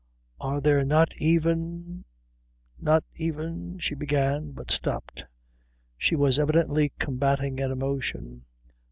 [0.39, 2.05] "Are there not even
[2.79, 5.25] not even" she began, but stopped.
[5.95, 8.45] She was evidently combating an emotion.